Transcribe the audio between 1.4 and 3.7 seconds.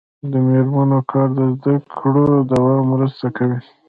زدکړو دوام مرسته کوي.